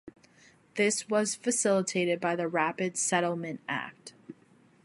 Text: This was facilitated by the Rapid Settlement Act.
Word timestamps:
This 0.77 1.07
was 1.09 1.35
facilitated 1.35 2.19
by 2.19 2.35
the 2.35 2.47
Rapid 2.47 2.97
Settlement 2.97 3.59
Act. 3.69 4.15